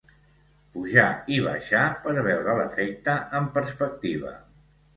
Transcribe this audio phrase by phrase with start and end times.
[0.77, 4.37] Pujar i baixar, per veure l'efecte en perspectiva